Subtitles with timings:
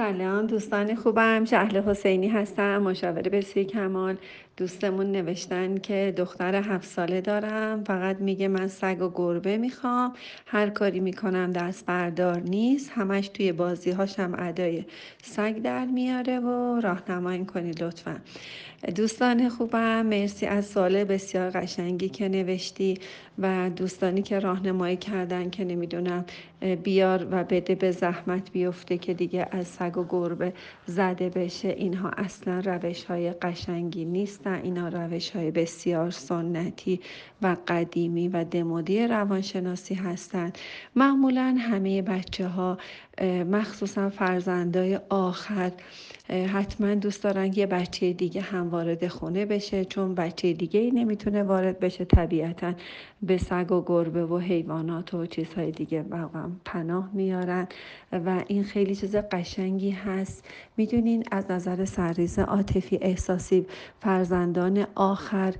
[0.00, 1.44] سلام دوستان خوبم.
[1.44, 4.16] شهل حسینی هستم مشاور بسیار کمال.
[4.60, 10.12] دوستمون نوشتن که دختر هفت ساله دارم فقط میگه من سگ و گربه می‌خوام.
[10.46, 12.90] هر کاری می‌کنم دست بردار نیست.
[12.94, 14.84] همش توی بازی هاشم ادای
[15.22, 18.16] سگ در میاره و راهنمایی کنی لطفا.
[18.96, 22.98] دوستان خوبم مرسی از سوال بسیار قشنگی که نوشتی
[23.38, 26.24] و دوستانی که راهنمایی کردن که نمی‌دونم
[26.82, 30.52] بیار و بده به زحمت بیفته که دیگه از سگ و گربه
[30.86, 31.68] زده بشه.
[31.68, 34.49] اینها اصلا روش های قشنگی نیستن.
[34.54, 37.00] اینا روش های بسیار سنتی
[37.42, 40.58] و قدیمی و دمودی روانشناسی هستند.
[40.96, 42.78] معمولا همه بچه ها
[43.50, 45.72] مخصوصا فرزندای آخر.
[46.28, 51.42] حتما دوست دارن یه بچه دیگه هم وارد خونه بشه چون بچه دیگه ای نمی‌تونه
[51.42, 52.04] وارد بشه.
[52.04, 52.72] طبیعتا
[53.22, 57.68] به سگ و گربه و حیوانات و چیزهای دیگه واقعا پناه میارن.
[58.12, 60.44] و این خیلی چیز قشنگی هست.
[60.76, 63.66] می‌دونین از نظر سرریز عاطفی احساسی
[64.00, 65.54] فرزندان آخر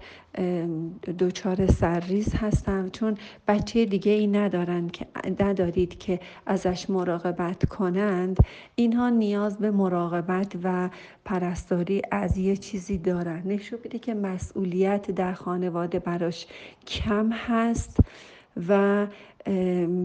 [1.19, 2.89] دچار سرریز هستن.
[2.89, 3.17] چون
[3.49, 5.07] بچه دیگه ای ندارن که
[5.41, 8.37] ندارید که ازش مراقبت کنند
[8.75, 10.91] اینها نیاز به مراقبت و
[11.25, 13.43] پرستاری از یه چیزی دارن.
[13.45, 16.47] نشون میده که مسئولیت در خانواده براش
[16.87, 17.97] کم هست
[18.69, 19.07] و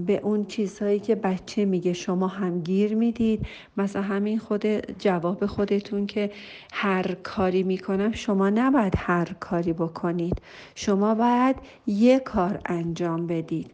[0.06, 3.48] به اون چیزهایی که بچه میگه شما هم گیر می‌دید.
[3.78, 4.66] مثلا همین خود
[5.00, 6.32] جواب خودتون که
[6.74, 10.42] هر کاری می‌کنم شما نباید هر کاری بکنید.
[10.76, 11.56] شما باید
[11.88, 13.72] یه کار انجام بدید.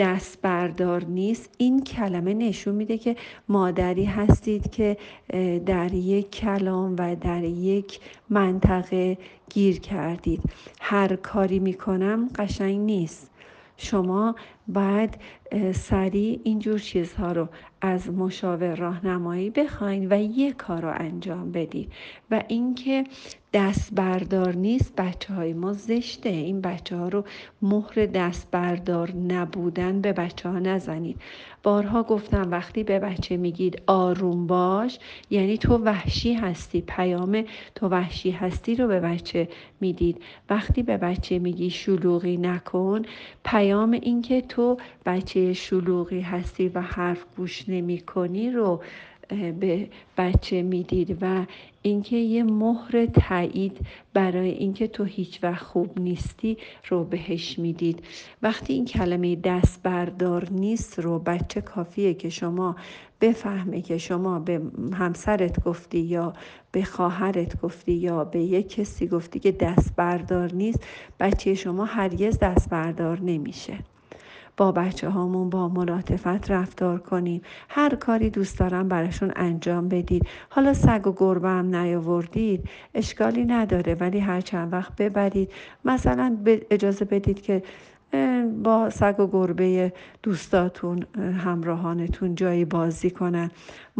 [0.00, 1.54] دست بردار نیست.
[1.58, 3.16] این کلمه نشون میده که
[3.48, 4.96] مادری هستید که
[5.66, 9.18] در یک کلام و در یک منطقه
[9.50, 10.42] گیر کردید.
[10.80, 13.30] هر کاری می‌کنم قشنگ نیست.
[13.76, 14.34] شما
[14.72, 15.18] باید
[15.74, 17.48] سریع اینجور چیزها رو
[17.80, 21.92] از مشاور راهنمایی بخواین و یک کار رو انجام بدید
[22.30, 23.04] و اینکه
[23.52, 26.28] دست بردار نیست بچه های ما زشته.
[26.28, 27.24] این بچه ها رو
[27.62, 31.20] مهر دست بردار نبودن به بچه ها نزنید.
[31.62, 34.98] بارها گفتم وقتی به بچه میگید آروم باش
[35.30, 37.44] یعنی تو وحشی هستی پیام
[37.74, 39.48] تو وحشی هستی رو به بچه
[39.80, 40.22] می‌دید.
[40.50, 43.02] وقتی به بچه میگی شلوغی نکن
[43.44, 44.59] پیام اینکه تو
[45.06, 48.80] بچه شلوغی هستی و حرف گوش نمی کنی رو
[49.60, 49.88] به
[50.18, 51.46] بچه می‌دید و
[51.82, 53.78] اینکه یه مهر تایید
[54.14, 56.56] برای اینکه تو هیچ وقت خوب نیستی
[56.88, 58.04] رو بهش می‌دید
[58.42, 62.76] وقتی این کلمه دست بردار نیست رو بچه کافیه که شما
[63.20, 64.60] بفهمه که شما به
[64.94, 66.32] همسرت گفتی یا
[66.72, 70.80] به خواهرت گفتی یا به یک کسی گفتی که دست بردار نیست
[71.20, 73.78] بچه شما هرگز دست بردار نمیشه.
[74.60, 77.42] با بچه هامون با ملاطفت رفتار کنیم.
[77.68, 80.26] هر کاری دوست دارم براشون انجام بدید.
[80.48, 85.52] حالا سگ و گربه هم نیاوردید اشکالی نداره ولی هر چند وقت ببرید.
[85.84, 86.36] مثلا
[86.70, 87.62] اجازه بدید که
[88.62, 91.06] با سگ و گربه دوستاتون
[91.44, 93.50] همراهانتون جایی بازی کنن.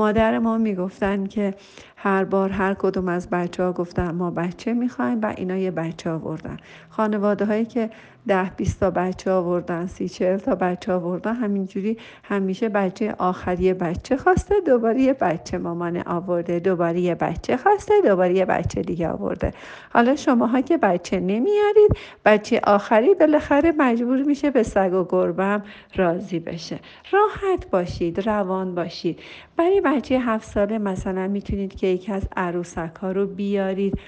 [0.00, 1.54] مادر ما می‌گفتن که
[1.96, 6.10] هر بار هر کدوم از بچه ها گفتن ما بچه می‌خوایم و اینا یه بچه
[6.10, 6.56] آوردن.
[6.90, 7.90] خانواده هایی که
[8.28, 14.16] ده بیست تا بچه آوردن سی چهل تا بچه آوردن همینجوری همیشه بچه آخری بچه
[14.16, 19.52] خواسته دوباره یه بچه مامان آورده دوباره یه بچه خواسته دوباره یه بچه دیگه آورده.
[19.92, 25.62] حالا شماها که بچه نمیارید بچه آخری بالاخره مجبور میشه به سگ و گربه
[25.96, 26.78] راضی بشه.
[27.12, 29.20] راحت باشید روان باشید.
[29.56, 33.98] برای بچه هفت ساله مثلا می‌تونید که یکی از عروسک ها رو بیارید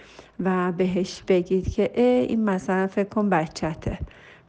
[0.41, 3.99] و بهش بگید که ای این مثلا فکر کن بچته.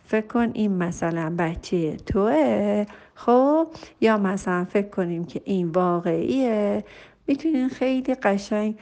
[0.06, 2.86] فکر کن این مثلا بچه توه.
[3.16, 3.68] خب؟
[4.02, 6.84] یا مثلا فکر کنیم که این واقعیه.
[7.28, 8.76] می‌تونین خیلی قشنگ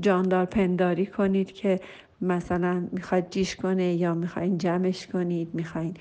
[0.00, 1.80] جاندار پنداری کنید که
[2.20, 5.94] مثلا می‌خواد جیش کنه یا می‌خواین جمعش کنید می‌خواین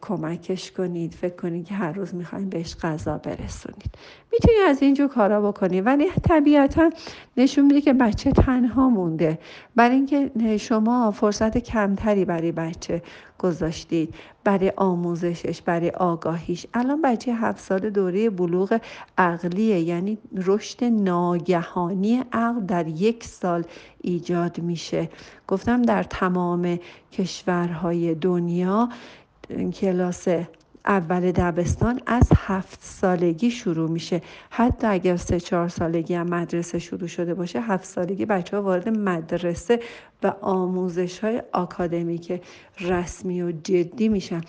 [0.00, 3.94] کمکش کنید فکر کنید که هر روز می‌خواین بهش غذا برسونید.
[4.32, 6.90] می‌تونید از اینجور کارا بکنید ولی طبیعتا
[7.36, 9.38] نشون میده که بچه تنها مونده.
[9.76, 13.02] برای اینکه شما فرصت کمتری برای بچه
[13.38, 14.14] گذاشتید
[14.44, 16.66] برای آموزشش برای آگاهیش.
[16.74, 18.80] الان بچه هفت سال دوره بلوغ
[19.18, 23.64] عقلیه یعنی رشد ناگهانی عقل در یک سال
[24.00, 25.08] ایجاد میشه.
[25.48, 26.78] گفتم در تمام
[27.12, 28.88] کشورهای دنیا
[29.50, 30.28] کلاس
[30.86, 34.22] اول دبستان از هفت سالگی شروع میشه.
[34.50, 38.88] حتی اگر سه چهار سالگی هم مدرسه شروع شده باشه هفت سالگی بچه ها وارد
[38.88, 39.80] مدرسه
[40.22, 42.42] و آموزش های آکادمیک
[42.80, 44.40] رسمی و جدی میشن.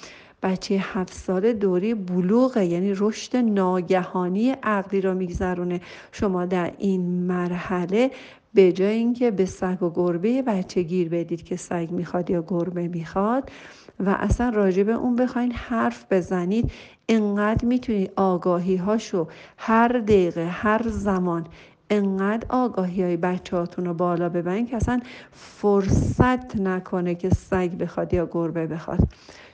[0.43, 5.81] بچه هفت ساله دوره بلوغه یعنی رشد ناگهانی عقلی رو میگذرونه.
[6.11, 8.11] شما در این مرحله
[8.53, 12.87] به جای اینکه به سگ و گربه بچه گیر بدید که سگ می‌خواد یا گربه
[12.87, 13.51] می‌خواد
[13.99, 16.71] و اصلا راجع به اون بخواین حرف بزنید
[17.09, 19.27] انقدر می‌تونید آگاهی هاشو
[19.57, 21.47] هر دقیقه هر زمان
[21.89, 24.99] انقدر آگاهی های بچه هاتون رو بالا ببرین که اصلا
[25.31, 28.99] فرصت نکنه که سگ بخواد یا گربه بخواد.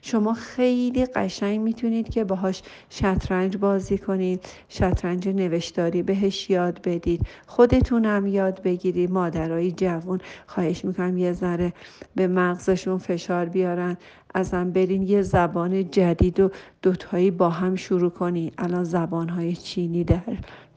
[0.02, 7.22] شما خیلی قشنگ می‌تونید که باهاش شطرنج بازی کنید شطرنج نوشتاری بهش یاد بدید.
[7.48, 9.12] خودتونم یاد بگیرید.
[9.12, 11.74] مادرای جوون خواهش می‌کنم یه ذره
[12.16, 13.98] به مغزشون فشار بیارن.
[14.36, 16.52] ازم برین یه زبان جدید و
[16.82, 20.22] دوتایی با هم شروع کنید الان زبانهای چینی در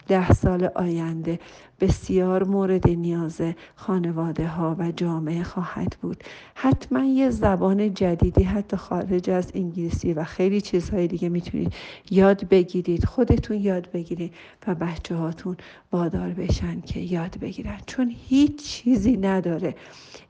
[0.06, 1.38] ده سال آینده
[1.80, 3.40] بسیار مورد نیاز
[3.76, 6.24] خانواده ها و جامعه خواهد بود.
[6.54, 11.74] حتما یه زبان جدیدی حتی خارج از انگلیسی و خیلی چیزهای دیگه می‌تونید
[12.10, 13.04] یاد بگیرید.
[13.04, 14.34] خودتون یاد بگیرید
[14.66, 15.56] و بچه هاتون
[15.92, 17.78] وادار بشن که یاد بگیرن.
[17.86, 19.74] چون هیچ چیزی نداره.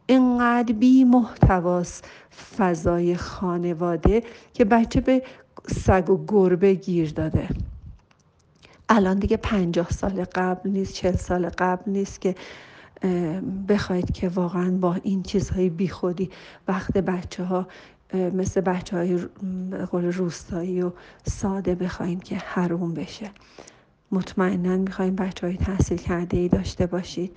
[0.06, 2.02] اینقدر بی محتواس
[2.58, 4.22] فضای خانواده
[4.54, 5.22] که بچه به
[5.66, 7.48] سگ و گربه گیر داده.
[8.88, 12.34] الان دیگه پنجاه سال قبل نیست چل سال قبل نیست که
[13.68, 16.30] بخواید که واقعا با این چیزهای بیخودی
[16.68, 17.66] وقت بچه ها
[18.14, 19.18] مثل بچه های
[19.92, 20.92] روستایی و
[21.26, 23.30] ساده بخوایم که حروم بشه.
[24.12, 27.36] مطمئنا می‌خوایم بچه های تحصیل کرده ای داشته باشید.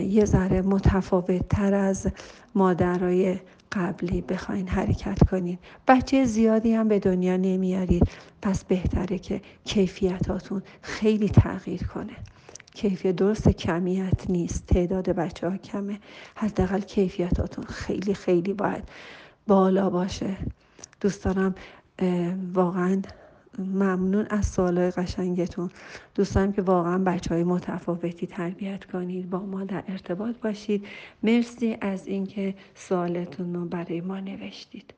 [0.00, 2.06] یه ذره متفاوت تر از
[2.54, 3.38] مادرای
[3.72, 5.58] قبلی بخواین حرکت کنین.
[5.88, 8.08] بچه زیادی هم به دنیا نمیارید.
[8.42, 12.16] پس بهتره که کیفیتاتون خیلی تغییر کنه.
[12.74, 14.66] کیفیت درست کمیت نیست.
[14.66, 15.98] تعداد بچه ها کمه.
[16.34, 18.84] حداقل کیفیتاتون خیلی خیلی باید
[19.46, 20.36] بالا باشه.
[21.00, 21.54] دوست دارم
[22.54, 23.02] واقعا
[23.58, 25.70] ممنون از سوالای قشنگتون.
[26.14, 30.86] دوستان که واقعا بچه های متفاوتی تربیت کنید با ما در ارتباط باشید.
[31.22, 34.94] مرسی از اینکه سوالتون رو برای ما نوشتید.